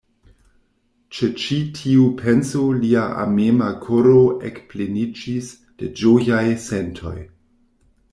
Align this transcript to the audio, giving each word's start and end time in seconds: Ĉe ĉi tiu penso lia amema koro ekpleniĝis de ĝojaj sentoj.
Ĉe 1.17 1.27
ĉi 1.41 1.57
tiu 1.79 2.05
penso 2.21 2.61
lia 2.77 3.03
amema 3.23 3.67
koro 3.83 4.15
ekpleniĝis 4.49 5.51
de 5.83 5.91
ĝojaj 6.01 6.43
sentoj. 6.65 7.15